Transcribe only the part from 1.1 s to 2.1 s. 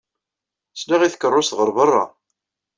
tkeṛṛust ɣer beṛṛa.